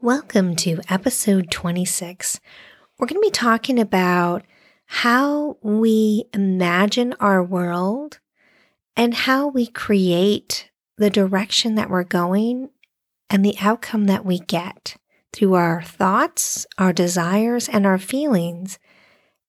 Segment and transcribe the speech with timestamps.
[0.00, 2.38] Welcome to episode 26.
[2.96, 4.44] We're going to be talking about
[4.86, 8.20] how we imagine our world
[8.94, 12.70] and how we create the direction that we're going
[13.28, 14.94] and the outcome that we get
[15.32, 18.78] through our thoughts, our desires, and our feelings,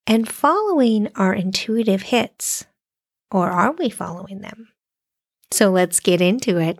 [0.08, 2.66] and following our intuitive hits.
[3.30, 4.70] Or are we following them?
[5.52, 6.80] So let's get into it.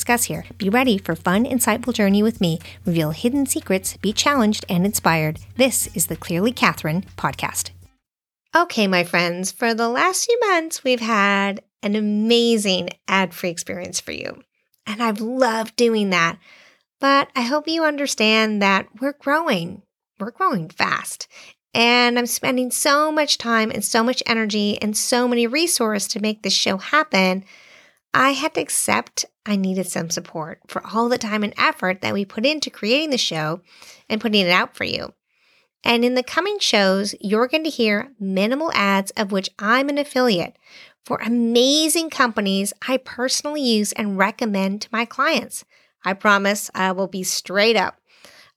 [0.01, 0.45] discuss here.
[0.57, 2.57] Be ready for fun, insightful journey with me.
[2.85, 5.37] Reveal hidden secrets, be challenged and inspired.
[5.57, 7.69] This is the Clearly Catherine podcast.
[8.55, 13.99] Okay, my friends, for the last few months, we've had an amazing ad free experience
[13.99, 14.41] for you.
[14.87, 16.39] And I've loved doing that.
[16.99, 19.83] But I hope you understand that we're growing.
[20.19, 21.27] We're growing fast.
[21.75, 26.19] And I'm spending so much time and so much energy and so many resources to
[26.19, 27.45] make this show happen
[28.13, 32.13] I had to accept I needed some support for all the time and effort that
[32.13, 33.61] we put into creating the show
[34.09, 35.13] and putting it out for you.
[35.83, 39.97] And in the coming shows, you're going to hear minimal ads of which I'm an
[39.97, 40.57] affiliate
[41.03, 45.65] for amazing companies I personally use and recommend to my clients.
[46.05, 47.99] I promise I will be straight up.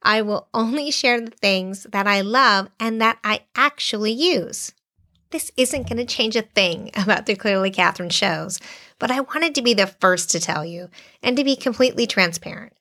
[0.03, 4.73] I will only share the things that I love and that I actually use.
[5.31, 8.61] This isn't going to change a thing about the Clearly Catherine shows
[9.05, 10.89] but I wanted to be the first to tell you
[11.23, 12.73] and to be completely transparent.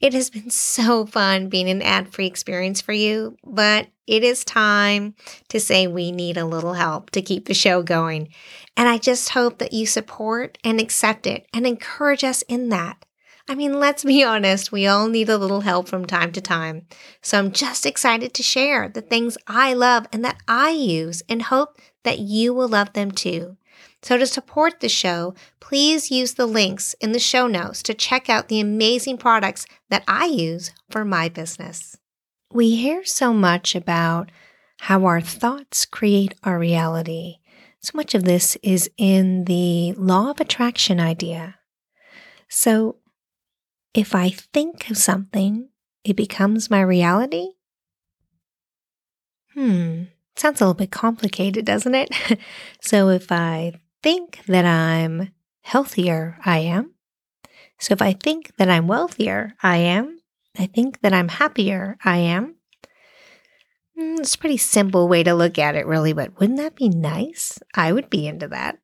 [0.00, 4.42] It has been so fun being an ad free experience for you, but it is
[4.42, 5.14] time
[5.50, 8.30] to say we need a little help to keep the show going.
[8.74, 13.04] And I just hope that you support and accept it and encourage us in that.
[13.46, 16.86] I mean, let's be honest, we all need a little help from time to time.
[17.20, 21.42] So I'm just excited to share the things I love and that I use and
[21.42, 23.58] hope that you will love them too.
[24.02, 28.28] So, to support the show, please use the links in the show notes to check
[28.28, 31.96] out the amazing products that I use for my business.
[32.52, 34.30] We hear so much about
[34.80, 37.36] how our thoughts create our reality.
[37.80, 41.56] So much of this is in the law of attraction idea.
[42.48, 42.96] So,
[43.94, 45.68] if I think of something,
[46.04, 47.48] it becomes my reality?
[49.54, 50.04] Hmm,
[50.38, 52.10] sounds a little bit complicated, doesn't it?
[52.80, 55.32] so, if I think that I'm
[55.62, 56.94] healthier, I am.
[57.78, 60.20] So if I think that I'm wealthier, I am.
[60.58, 62.56] I think that I'm happier, I am.
[63.98, 66.88] Mm, it's a pretty simple way to look at it, really, but wouldn't that be
[66.88, 67.58] nice?
[67.74, 68.78] I would be into that.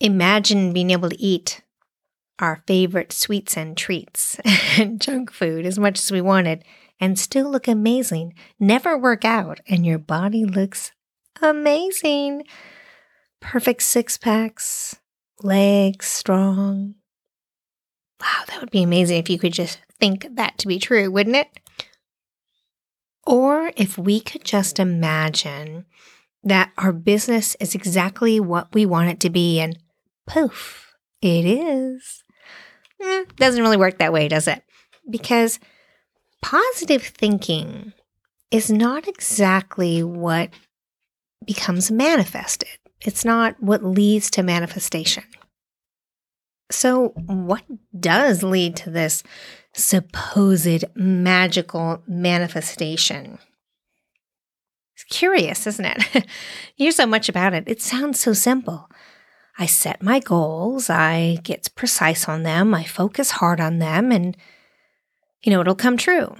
[0.00, 1.62] Imagine being able to eat
[2.38, 4.38] our favorite sweets and treats
[4.78, 6.64] and junk food as much as we wanted
[7.00, 10.92] and still look amazing, never work out, and your body looks
[11.42, 12.42] amazing
[13.40, 14.96] perfect six packs,
[15.42, 16.94] legs strong.
[18.20, 21.36] Wow, that would be amazing if you could just think that to be true, wouldn't
[21.36, 21.48] it?
[23.26, 25.84] Or if we could just imagine
[26.42, 29.78] that our business is exactly what we want it to be, and
[30.26, 32.22] poof, it is.
[33.02, 34.62] Eh, doesn't really work that way, does it?
[35.08, 35.58] Because
[36.46, 37.92] positive thinking
[38.52, 40.48] is not exactly what
[41.44, 42.68] becomes manifested.
[43.00, 45.24] It's not what leads to manifestation.
[46.70, 47.64] So, what
[47.98, 49.24] does lead to this
[49.74, 53.40] supposed magical manifestation?
[54.94, 56.14] It's curious, isn't it?
[56.76, 57.64] you hear so much about it.
[57.66, 58.88] It sounds so simple.
[59.58, 64.36] I set my goals, I get precise on them, I focus hard on them, and,
[65.46, 66.36] you know, it'll come true.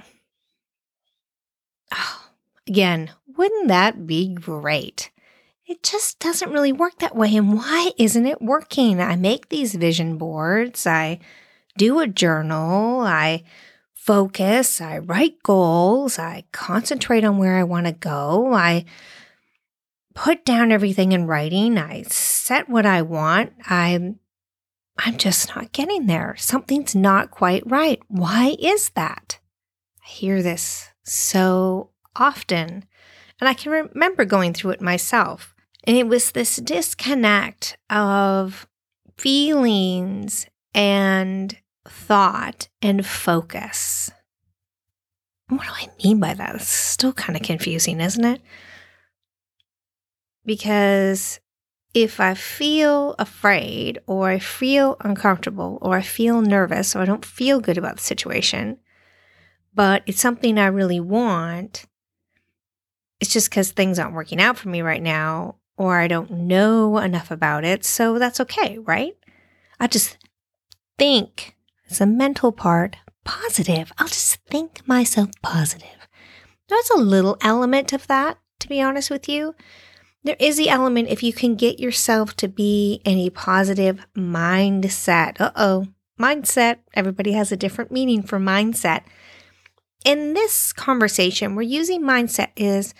[1.91, 2.25] Oh,
[2.67, 5.09] again, wouldn't that be great?
[5.67, 7.35] it just doesn't really work that way.
[7.35, 9.01] And why isn't it working?
[9.01, 11.19] I make these vision boards, I
[11.77, 13.43] do a journal, I
[13.93, 18.85] focus, I write goals, I concentrate on where I want to go, I
[20.15, 23.51] put down everything in writing, I set what I want.
[23.69, 24.19] I'm
[24.99, 26.35] I'm just not getting there.
[26.37, 28.01] Something's not quite right.
[28.07, 29.39] Why is that?
[30.03, 32.85] I hear this so often.
[33.39, 35.53] And I can remember going through it myself.
[35.83, 38.67] And it was this disconnect of
[39.17, 41.55] feelings and
[41.87, 44.11] thought and focus.
[45.49, 46.55] What do I mean by that?
[46.55, 48.41] It's still kind of confusing, isn't it?
[50.45, 51.39] Because
[52.03, 57.25] if I feel afraid or I feel uncomfortable or I feel nervous or I don't
[57.25, 58.77] feel good about the situation,
[59.73, 61.85] but it's something I really want,
[63.19, 66.99] it's just because things aren't working out for me right now or I don't know
[66.99, 67.83] enough about it.
[67.83, 69.17] So that's okay, right?
[69.79, 70.19] I just
[70.99, 73.91] think it's a mental part positive.
[73.97, 76.07] I'll just think myself positive.
[76.69, 79.55] There's a little element of that, to be honest with you.
[80.27, 85.39] There is the element if you can get yourself to be in a positive mindset.
[85.39, 85.87] Uh oh,
[86.19, 86.79] mindset.
[86.93, 89.03] Everybody has a different meaning for mindset.
[90.03, 92.93] In this conversation, we're using mindset is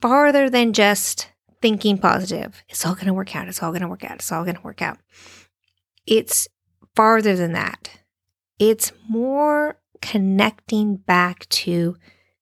[0.00, 1.28] farther than just
[1.60, 2.62] thinking positive.
[2.68, 3.48] It's all going to work out.
[3.48, 4.14] It's all going to work out.
[4.14, 4.98] It's all going to work out.
[6.06, 6.46] It's
[6.94, 7.90] farther than that.
[8.60, 11.96] It's more connecting back to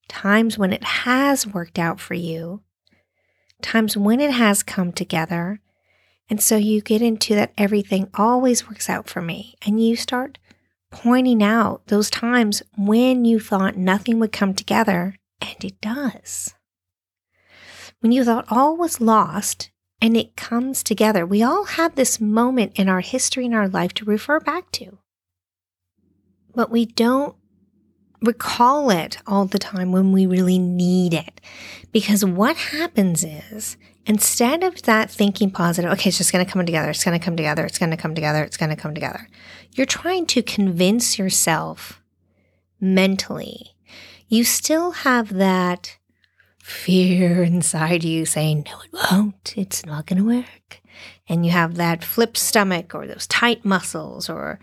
[0.07, 2.61] times when it has worked out for you,
[3.61, 5.59] times when it has come together.
[6.29, 9.55] And so you get into that everything always works out for me.
[9.65, 10.37] And you start
[10.89, 16.53] pointing out those times when you thought nothing would come together, and it does.
[17.99, 19.71] When you thought all was lost
[20.01, 23.93] and it comes together, we all have this moment in our history in our life
[23.95, 24.97] to refer back to
[26.53, 27.35] but we don't
[28.21, 31.41] recall it all the time when we really need it.
[31.91, 36.65] Because what happens is, instead of that thinking positive, okay, it's just going to come
[36.65, 38.93] together, it's going to come together, it's going to come together, it's going to come
[38.93, 39.27] together,
[39.73, 42.01] you're trying to convince yourself
[42.79, 43.75] mentally.
[44.27, 45.97] You still have that
[46.63, 50.81] fear inside you saying, no, it won't, it's not going to work.
[51.27, 54.59] And you have that flip stomach or those tight muscles or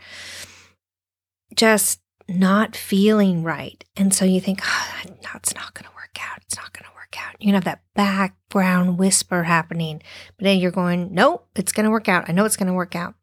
[1.55, 3.85] just not feeling right.
[3.97, 6.39] And so you think, oh, no, it's not going to work out.
[6.47, 7.37] It's not going to work out.
[7.41, 10.03] You have that background whisper happening,
[10.37, 12.29] but then you're going, nope, it's going to work out.
[12.29, 13.15] I know it's going to work out.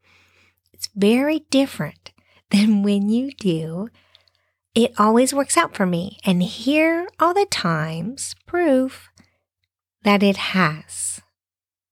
[0.73, 2.11] It's very different
[2.49, 3.89] than when you do.
[4.73, 6.17] It always works out for me.
[6.25, 9.09] And here are the times proof
[10.03, 11.21] that it has.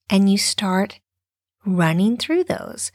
[0.09, 0.99] And you start
[1.65, 2.91] running through those.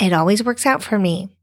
[0.00, 1.35] It always works out for me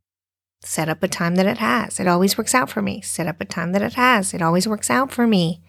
[0.66, 2.00] set up a time that it has.
[2.00, 3.02] It always works out for me.
[3.02, 4.34] Set up a time that it has.
[4.34, 5.62] It always works out for me.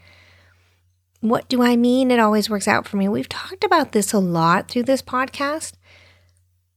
[1.20, 3.08] What do I mean it always works out for me?
[3.08, 5.72] We've talked about this a lot through this podcast.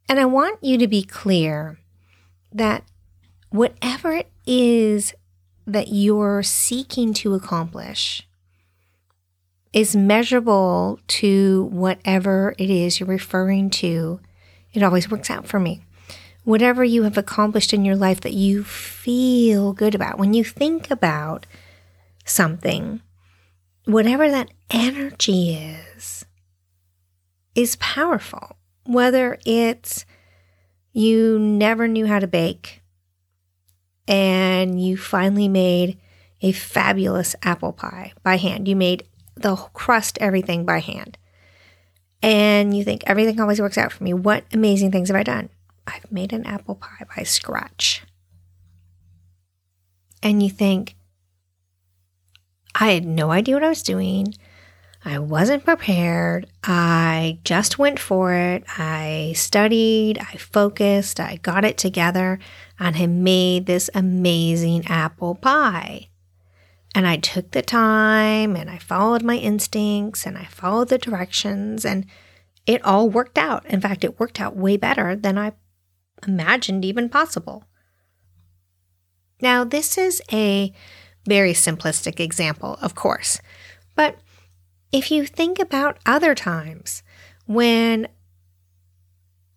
[0.09, 1.79] And I want you to be clear
[2.51, 2.83] that
[3.49, 5.13] whatever it is
[5.65, 8.27] that you're seeking to accomplish
[9.73, 14.21] is measurable to whatever it is you're referring to.
[14.73, 15.81] It always works out for me
[16.47, 20.89] whatever you have accomplished in your life that you feel good about, when you think
[20.89, 21.45] about
[22.23, 23.01] something,
[23.83, 26.23] whatever that energy is,
[27.53, 28.55] is powerful.
[28.85, 30.05] Whether it's
[30.93, 32.81] you never knew how to bake
[34.07, 35.99] and you finally made
[36.41, 38.69] a fabulous apple pie by hand.
[38.69, 39.03] You made
[39.35, 41.17] the crust, everything by hand.
[42.23, 44.13] And you think everything always works out for me.
[44.13, 45.49] What amazing things have I done?
[45.87, 48.03] I've made an apple pie by scratch.
[50.21, 50.95] And you think,
[52.75, 54.35] I had no idea what I was doing.
[55.05, 56.47] I wasn't prepared.
[56.63, 58.63] I just went for it.
[58.77, 62.39] I studied, I focused, I got it together,
[62.77, 66.09] and I made this amazing apple pie.
[66.93, 71.85] And I took the time and I followed my instincts and I followed the directions,
[71.85, 72.05] and
[72.65, 73.65] it all worked out.
[73.67, 75.53] In fact, it worked out way better than I
[76.25, 77.63] imagined even possible.
[79.41, 80.73] Now, this is a
[81.27, 83.39] very simplistic example, of course,
[83.95, 84.17] but
[84.91, 87.03] if you think about other times
[87.45, 88.07] when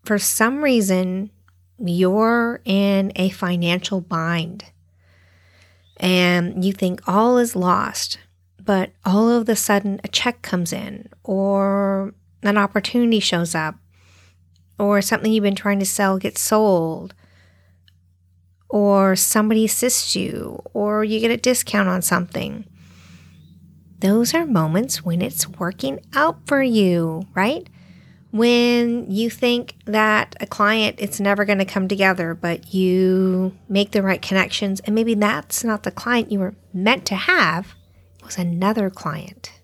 [0.04, 1.30] for some reason
[1.78, 4.64] you're in a financial bind
[5.98, 8.18] and you think all is lost,
[8.60, 13.76] but all of a sudden a check comes in or an opportunity shows up
[14.80, 17.12] or something you've been trying to sell gets sold,
[18.70, 22.64] or somebody assists you, or you get a discount on something.
[23.98, 27.68] Those are moments when it's working out for you, right?
[28.30, 33.90] When you think that a client, it's never going to come together, but you make
[33.90, 37.74] the right connections, and maybe that's not the client you were meant to have,
[38.18, 39.59] it was another client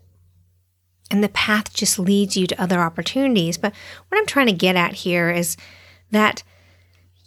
[1.11, 3.59] and the path just leads you to other opportunities.
[3.59, 3.73] But
[4.09, 5.57] what I'm trying to get at here is
[6.11, 6.43] that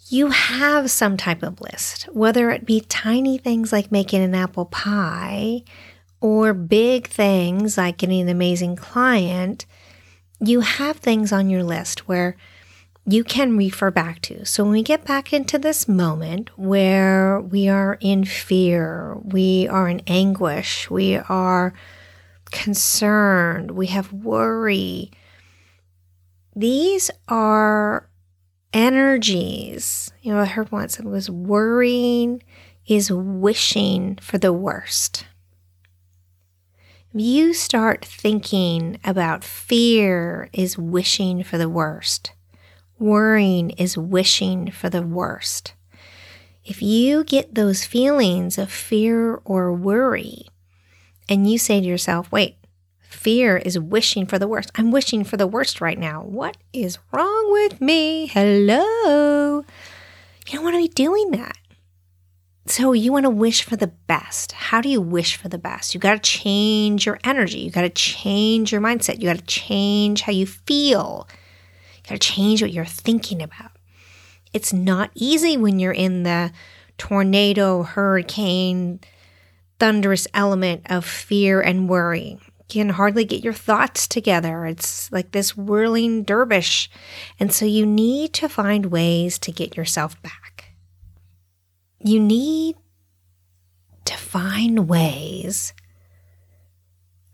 [0.08, 4.66] you have some type of list, whether it be tiny things like making an apple
[4.66, 5.62] pie
[6.20, 9.66] or big things like getting an amazing client,
[10.40, 12.36] you have things on your list where
[13.06, 14.44] you can refer back to.
[14.44, 19.88] So when we get back into this moment where we are in fear, we are
[19.88, 21.72] in anguish, we are
[22.50, 25.10] concerned, we have worry,
[26.54, 28.08] these are
[28.72, 30.10] energies.
[30.22, 32.42] You know, I heard once it was worrying
[32.86, 35.26] is wishing for the worst.
[37.12, 42.32] If you start thinking about fear is wishing for the worst,
[42.98, 45.74] worrying is wishing for the worst.
[46.64, 50.46] If you get those feelings of fear or worry,
[51.30, 52.56] and you say to yourself, wait,
[53.20, 54.70] Fear is wishing for the worst.
[54.76, 56.22] I'm wishing for the worst right now.
[56.22, 58.28] What is wrong with me?
[58.28, 59.58] Hello.
[60.46, 61.58] You don't want to be doing that.
[62.64, 64.52] So you want to wish for the best.
[64.52, 65.92] How do you wish for the best?
[65.92, 67.58] You got to change your energy.
[67.58, 69.18] You got to change your mindset.
[69.18, 71.28] You got to change how you feel.
[71.96, 73.72] You got to change what you're thinking about.
[74.54, 76.52] It's not easy when you're in the
[76.96, 79.00] tornado, hurricane,
[79.80, 82.38] thunderous element of fear and worry
[82.74, 84.64] You can hardly get your thoughts together.
[84.66, 86.88] It's like this whirling dervish.
[87.40, 90.74] And so you need to find ways to get yourself back.
[91.98, 92.76] You need
[94.04, 95.72] to find ways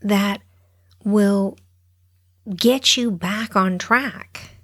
[0.01, 0.41] that
[1.03, 1.57] will
[2.55, 4.57] get you back on track.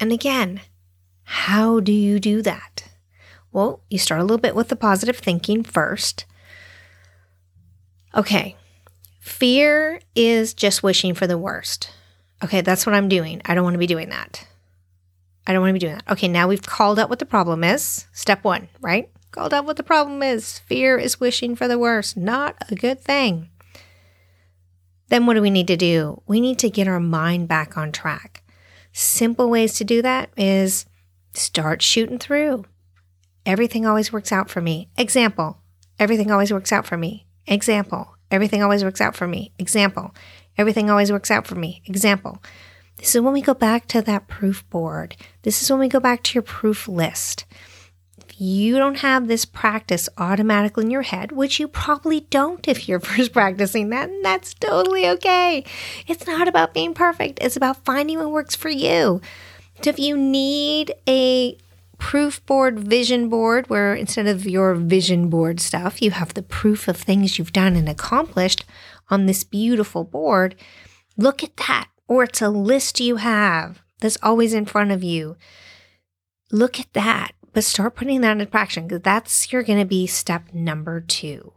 [0.00, 0.60] And again,
[1.24, 2.88] how do you do that?
[3.52, 6.24] Well, you start a little bit with the positive thinking first.
[8.14, 8.56] Okay,
[9.24, 11.90] Fear is just wishing for the worst.
[12.44, 13.40] Okay, that's what I'm doing.
[13.46, 14.46] I don't want to be doing that.
[15.46, 16.12] I don't want to be doing that.
[16.12, 18.06] Okay, now we've called out what the problem is.
[18.12, 19.10] Step one, right?
[19.30, 20.58] Called out what the problem is.
[20.58, 22.18] Fear is wishing for the worst.
[22.18, 23.48] Not a good thing.
[25.08, 26.20] Then what do we need to do?
[26.26, 28.42] We need to get our mind back on track.
[28.92, 30.84] Simple ways to do that is
[31.32, 32.66] start shooting through.
[33.46, 34.90] Everything always works out for me.
[34.98, 35.62] Example.
[35.98, 37.26] Everything always works out for me.
[37.46, 38.16] Example.
[38.30, 39.52] Everything always works out for me.
[39.58, 40.14] Example.
[40.56, 41.82] Everything always works out for me.
[41.86, 42.42] Example.
[42.96, 45.16] This is when we go back to that proof board.
[45.42, 47.44] This is when we go back to your proof list.
[48.18, 52.88] If you don't have this practice automatically in your head, which you probably don't if
[52.88, 55.64] you're first practicing that, and that's totally okay.
[56.06, 59.20] It's not about being perfect, it's about finding what works for you.
[59.82, 61.58] So if you need a
[61.98, 66.88] proof board, vision board, where instead of your vision board stuff, you have the proof
[66.88, 68.64] of things you've done and accomplished
[69.10, 70.54] on this beautiful board.
[71.16, 71.88] Look at that.
[72.06, 75.36] Or it's a list you have that's always in front of you.
[76.52, 80.06] Look at that, but start putting that into action because that's you're going to be
[80.06, 81.52] step number two.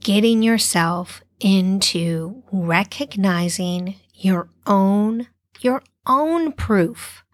[0.00, 5.28] Getting yourself into recognizing your own
[5.60, 7.24] your own proof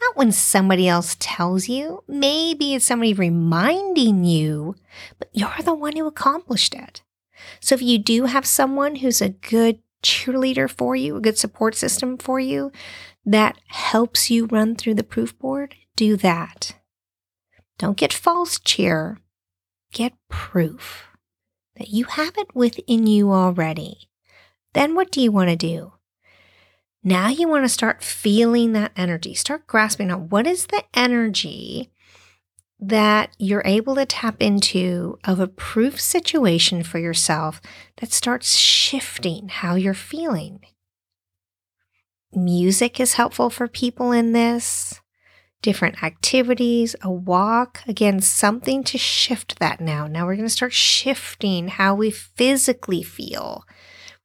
[0.00, 2.02] not when somebody else tells you.
[2.08, 4.76] Maybe it's somebody reminding you,
[5.18, 7.02] but you're the one who accomplished it.
[7.60, 11.74] So if you do have someone who's a good cheerleader for you, a good support
[11.74, 12.72] system for you
[13.24, 16.74] that helps you run through the proof board, do that.
[17.78, 19.18] Don't get false cheer,
[19.92, 21.08] get proof
[21.76, 24.10] that you have it within you already.
[24.74, 25.92] Then what do you want to do?
[27.02, 31.90] Now you want to start feeling that energy, start grasping on what is the energy
[32.78, 37.60] that you're able to tap into of a proof situation for yourself
[37.98, 40.60] that starts shifting how you're feeling.
[42.32, 45.00] Music is helpful for people in this,
[45.62, 47.80] different activities, a walk.
[47.86, 50.06] Again, something to shift that now.
[50.06, 53.64] Now we're going to start shifting how we physically feel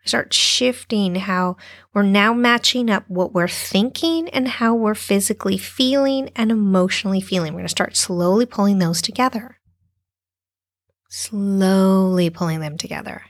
[0.05, 1.57] start shifting how
[1.93, 7.53] we're now matching up what we're thinking and how we're physically feeling and emotionally feeling.
[7.53, 9.57] We're going to start slowly pulling those together.
[11.09, 13.23] Slowly pulling them together.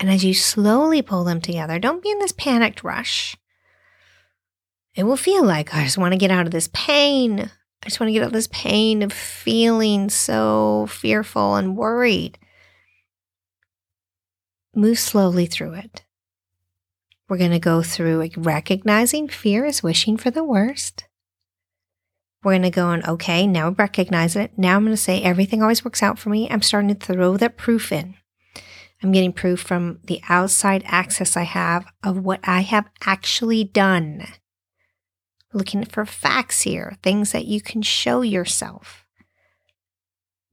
[0.00, 3.36] And as you slowly pull them together, don't be in this panicked rush.
[4.94, 7.40] It will feel like I just want to get out of this pain.
[7.40, 12.38] I just want to get out of this pain of feeling so fearful and worried
[14.74, 16.02] move slowly through it.
[17.28, 21.04] We're going to go through recognizing fear is wishing for the worst.
[22.42, 24.52] We're going to go on, okay, now recognize it.
[24.58, 26.50] Now I'm going to say everything always works out for me.
[26.50, 28.16] I'm starting to throw that proof in.
[29.02, 34.26] I'm getting proof from the outside access I have of what I have actually done.
[35.52, 39.04] looking for facts here, things that you can show yourself.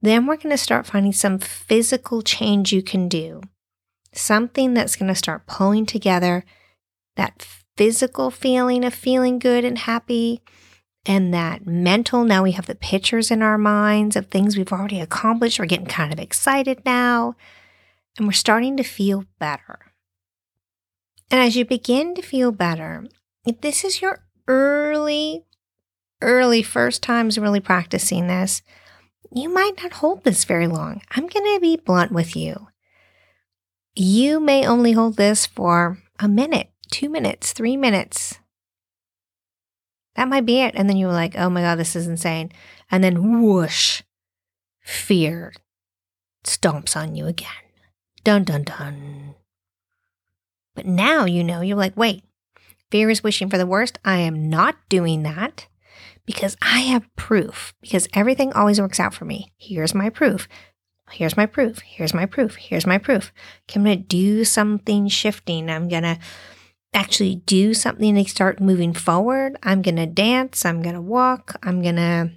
[0.02, 3.42] Then we're going to start finding some physical change you can do,
[4.12, 6.44] something that's going to start pulling together
[7.16, 10.42] that physical feeling of feeling good and happy
[11.06, 12.24] and that mental.
[12.24, 15.58] Now we have the pictures in our minds of things we've already accomplished.
[15.58, 17.36] We're getting kind of excited now
[18.18, 19.78] and we're starting to feel better.
[21.30, 23.06] And as you begin to feel better,
[23.46, 25.44] if this is your early,
[26.20, 28.62] early first times really practicing this,
[29.32, 31.02] you might not hold this very long.
[31.12, 32.66] I'm going to be blunt with you.
[33.94, 38.38] You may only hold this for a minute, two minutes, three minutes.
[40.16, 40.74] That might be it.
[40.76, 42.50] And then you're like, oh my God, this is insane.
[42.90, 44.02] And then whoosh,
[44.80, 45.52] fear
[46.44, 47.48] stomps on you again.
[48.24, 49.34] Dun, dun, dun.
[50.74, 52.22] But now you know, you're like, wait,
[52.90, 53.98] fear is wishing for the worst.
[54.04, 55.66] I am not doing that
[56.26, 59.52] because I have proof, because everything always works out for me.
[59.56, 60.48] Here's my proof.
[61.12, 61.80] Here's my proof.
[61.80, 62.56] Here's my proof.
[62.56, 63.32] Here's my proof.
[63.68, 65.68] Okay, I'm going to do something shifting.
[65.68, 66.18] I'm going to
[66.92, 69.56] actually do something to start moving forward.
[69.62, 70.64] I'm going to dance.
[70.64, 71.56] I'm going to walk.
[71.62, 72.30] I'm going to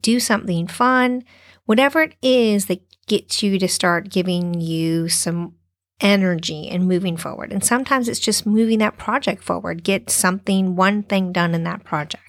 [0.00, 1.24] do something fun.
[1.64, 5.54] Whatever it is that gets you to start giving you some
[6.00, 7.52] energy and moving forward.
[7.52, 11.84] And sometimes it's just moving that project forward, get something, one thing done in that
[11.84, 12.27] project.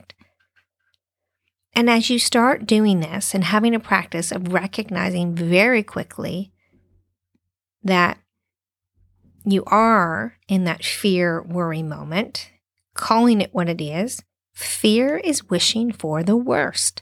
[1.74, 6.52] And as you start doing this and having a practice of recognizing very quickly
[7.84, 8.18] that
[9.46, 12.52] you are in that fear worry moment,
[12.94, 14.22] calling it what it is,
[14.54, 17.02] fear is wishing for the worst.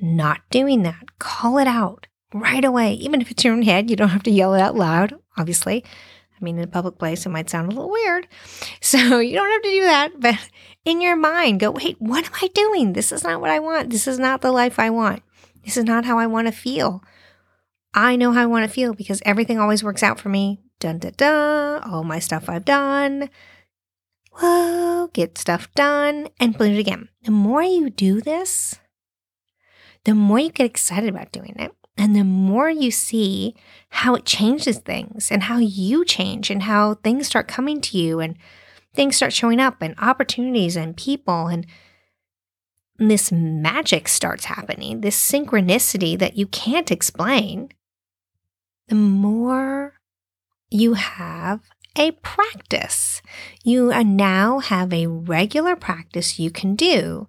[0.00, 1.18] Not doing that.
[1.18, 2.94] Call it out right away.
[2.94, 5.84] Even if it's your own head, you don't have to yell it out loud, obviously.
[6.36, 8.26] I mean, in a public place, it might sound a little weird.
[8.80, 10.20] So you don't have to do that.
[10.20, 10.48] But
[10.84, 12.92] in your mind, go, wait, what am I doing?
[12.92, 13.90] This is not what I want.
[13.90, 15.22] This is not the life I want.
[15.64, 17.02] This is not how I want to feel.
[17.94, 20.60] I know how I want to feel because everything always works out for me.
[20.80, 21.82] Dun dun dun.
[21.84, 23.30] All my stuff I've done.
[24.32, 27.08] Whoa, get stuff done and do it again.
[27.22, 28.74] The more you do this,
[30.04, 31.72] the more you get excited about doing it.
[31.96, 33.54] And the more you see
[33.90, 38.20] how it changes things and how you change and how things start coming to you
[38.20, 38.36] and
[38.94, 41.66] things start showing up and opportunities and people and
[42.98, 47.70] this magic starts happening, this synchronicity that you can't explain,
[48.88, 49.94] the more
[50.70, 51.60] you have
[51.96, 53.22] a practice.
[53.62, 57.28] You now have a regular practice you can do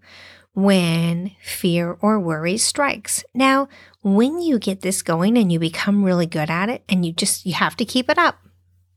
[0.56, 3.24] when fear or worry strikes.
[3.34, 3.68] Now,
[4.02, 7.46] when you get this going and you become really good at it and you just
[7.46, 8.40] you have to keep it up.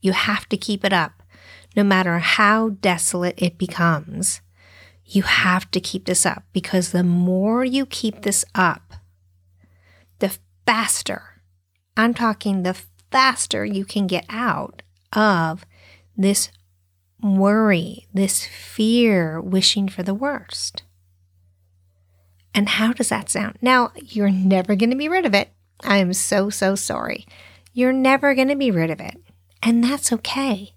[0.01, 1.23] You have to keep it up.
[1.77, 4.41] No matter how desolate it becomes,
[5.05, 8.95] you have to keep this up because the more you keep this up,
[10.21, 11.43] the faster,
[11.97, 12.77] I'm talking the
[13.11, 15.67] faster you can get out of
[16.17, 16.51] this
[17.21, 20.83] worry, this fear, wishing for the worst.
[22.55, 23.59] And how does that sound?
[23.61, 25.51] Now, you're never going to be rid of it.
[25.83, 27.27] I am so, so sorry.
[27.73, 29.17] You're never going to be rid of it.
[29.63, 30.75] And that's okay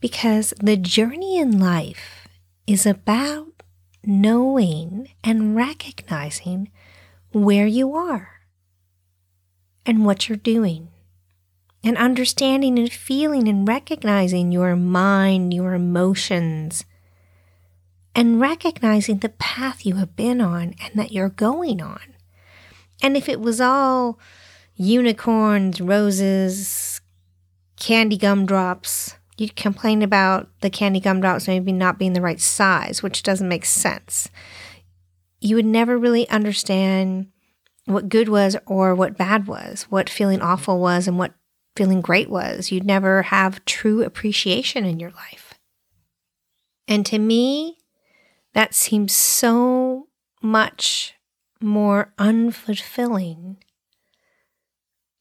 [0.00, 2.28] because the journey in life
[2.66, 3.62] is about
[4.04, 6.70] knowing and recognizing
[7.32, 8.40] where you are
[9.84, 10.88] and what you're doing
[11.82, 16.84] and understanding and feeling and recognizing your mind, your emotions,
[18.14, 22.00] and recognizing the path you have been on and that you're going on.
[23.02, 24.18] And if it was all
[24.74, 27.00] unicorns, roses,
[27.76, 33.22] candy gumdrops, you'd complain about the candy gumdrops maybe not being the right size, which
[33.22, 34.28] doesn't make sense.
[35.40, 37.28] You would never really understand
[37.86, 41.34] what good was or what bad was, what feeling awful was and what
[41.76, 42.70] feeling great was.
[42.70, 45.54] You'd never have true appreciation in your life.
[46.86, 47.78] And to me,
[48.54, 50.08] that seems so
[50.42, 51.14] much
[51.60, 53.56] more unfulfilling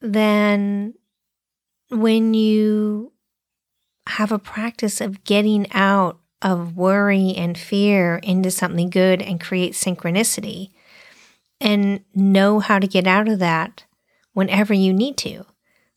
[0.01, 0.93] than
[1.89, 3.11] when you
[4.07, 9.73] have a practice of getting out of worry and fear into something good and create
[9.73, 10.71] synchronicity
[11.59, 13.83] and know how to get out of that
[14.33, 15.45] whenever you need to.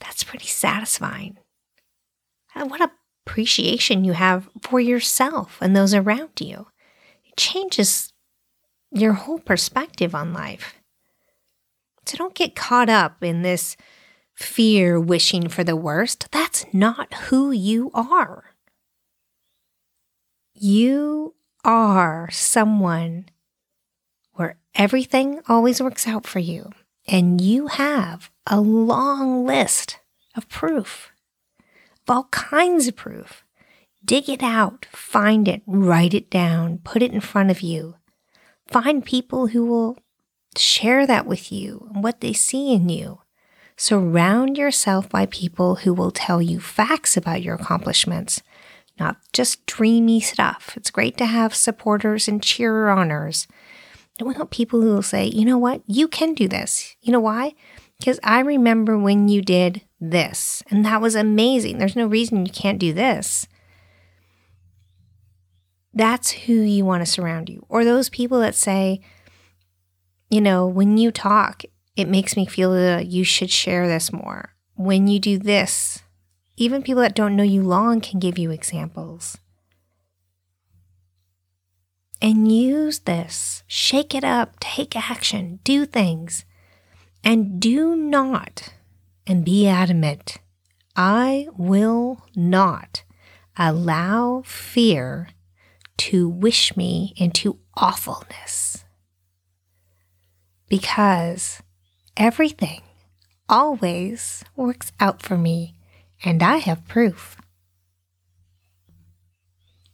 [0.01, 1.39] That's pretty satisfying.
[2.55, 2.91] What
[3.25, 6.67] appreciation you have for yourself and those around you
[7.37, 8.13] changes
[8.91, 10.75] your whole perspective on life.
[12.07, 13.77] So don't get caught up in this
[14.35, 16.29] fear wishing for the worst.
[16.31, 18.45] That's not who you are.
[20.55, 23.27] You are someone
[24.33, 26.71] where Everything always works out for you,
[27.07, 29.99] and you have a long list
[30.35, 31.13] of proof,
[31.59, 33.42] of all kinds of proof.
[34.05, 37.97] Dig it out, find it, write it down, put it in front of you.
[38.67, 39.99] Find people who will
[40.57, 43.21] share that with you and what they see in you.
[43.77, 48.43] Surround yourself by people who will tell you facts about your accomplishments,
[48.99, 50.75] not just dreamy stuff.
[50.77, 53.47] It's great to have supporters and cheer honors.
[54.21, 56.95] I want people who will say, you know what, you can do this.
[57.01, 57.55] You know why?
[57.99, 61.79] Because I remember when you did this, and that was amazing.
[61.79, 63.47] There's no reason you can't do this.
[65.95, 67.65] That's who you want to surround you.
[67.69, 69.01] Or those people that say,
[70.31, 71.63] you know, when you talk,
[71.97, 74.55] it makes me feel that you should share this more.
[74.75, 76.03] When you do this,
[76.57, 79.37] even people that don't know you long can give you examples.
[82.23, 83.63] And use this.
[83.67, 86.45] Shake it up, take action, do things.
[87.25, 88.73] And do not,
[89.27, 90.39] and be adamant,
[90.97, 93.05] I will not
[93.57, 95.29] allow fear
[95.99, 98.85] to wish me into awfulness.
[100.69, 101.63] Because
[102.17, 102.83] everything
[103.49, 105.75] always works out for me,
[106.25, 107.37] and I have proof.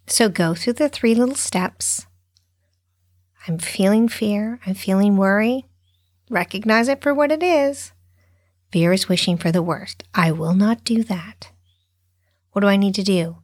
[0.06, 2.06] So go through the three little steps.
[3.46, 5.66] I'm feeling fear, I'm feeling worry.
[6.30, 7.92] Recognize it for what it is.
[8.70, 10.04] Fear is wishing for the worst.
[10.14, 11.50] I will not do that.
[12.52, 13.38] What do I need to do?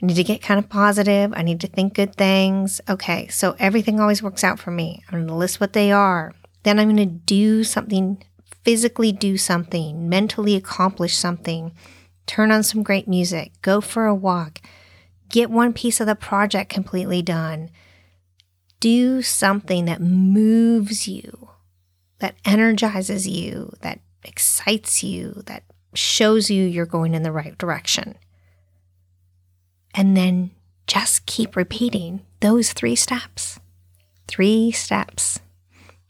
[0.00, 1.32] I need to get kind of positive.
[1.34, 2.80] I need to think good things.
[2.88, 5.02] Okay, so everything always works out for me.
[5.08, 6.32] I'm going to list what they are.
[6.62, 8.22] Then I'm going to do something,
[8.64, 11.74] physically do something, mentally accomplish something,
[12.26, 14.60] turn on some great music, go for a walk,
[15.28, 17.70] get one piece of the project completely done.
[18.80, 21.50] Do something that moves you,
[22.20, 28.14] that energizes you, that excites you, that shows you you're going in the right direction.
[29.94, 30.50] And then
[30.86, 33.60] just keep repeating those three steps.
[34.26, 35.40] Three steps.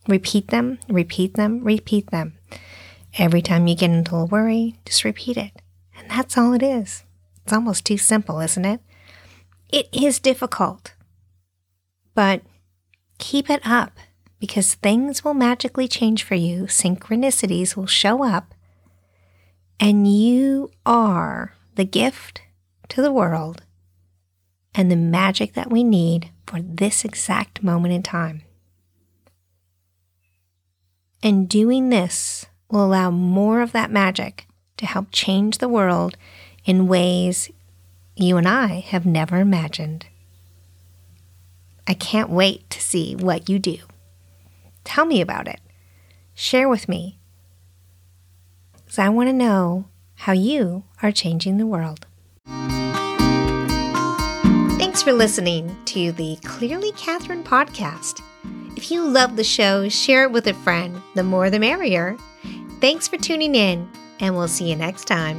[0.07, 2.39] Repeat them, repeat them, repeat them.
[3.19, 5.53] Every time you get into a worry, just repeat it.
[5.99, 7.05] And that's all it is.
[7.43, 8.81] It's almost too simple, isn't it?
[9.71, 10.95] It is difficult.
[12.15, 12.43] But
[13.19, 13.93] keep it up
[14.39, 16.65] because things will magically change for you.
[16.65, 18.55] Synchronicities will show up.
[19.81, 22.43] And you are the gift
[22.89, 23.63] to the world
[24.79, 28.43] and the magic that we need for this exact moment in time.
[31.21, 36.17] And doing this will allow more of that magic to help change the world
[36.65, 37.51] in ways
[38.15, 40.07] you and I have never imagined.
[41.89, 43.79] I can't wait to see what you do.
[44.85, 45.59] Tell me about it.
[46.35, 47.19] Share with me.
[48.77, 52.07] Because I want to know how you are changing the world.
[54.99, 58.21] Thanks for listening to the Clearly Catherine podcast.
[58.77, 61.01] If you love the show, share it with a friend.
[61.15, 62.17] The more the merrier.
[62.81, 65.39] Thanks for tuning in, and we'll see you next time.